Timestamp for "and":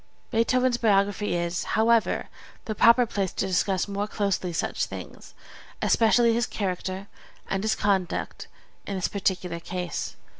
7.47-7.63